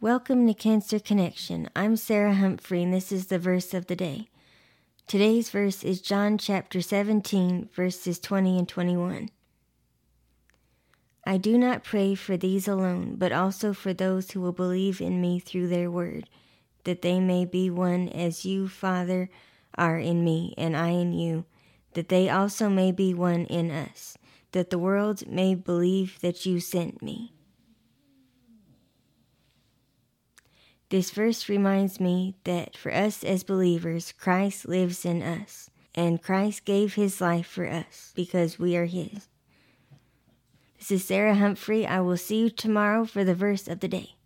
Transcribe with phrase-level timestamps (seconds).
[0.00, 1.68] Welcome to Cancer Connection.
[1.74, 4.28] I'm Sarah Humphrey, and this is the verse of the day.
[5.08, 9.30] Today's verse is John chapter 17, verses 20 and 21.
[11.26, 15.20] I do not pray for these alone, but also for those who will believe in
[15.20, 16.28] me through their word,
[16.84, 19.28] that they may be one as you, Father,
[19.76, 21.44] are in me, and I in you,
[21.94, 24.16] that they also may be one in us,
[24.52, 27.32] that the world may believe that you sent me.
[30.90, 36.64] This verse reminds me that for us as believers, Christ lives in us, and Christ
[36.64, 39.28] gave his life for us because we are his.
[40.78, 41.86] This is Sarah Humphrey.
[41.86, 44.17] I will see you tomorrow for the verse of the day.